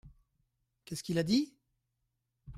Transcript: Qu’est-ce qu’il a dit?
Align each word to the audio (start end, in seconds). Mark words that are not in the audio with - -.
Qu’est-ce 0.85 1.03
qu’il 1.03 1.19
a 1.19 1.23
dit? 1.23 1.53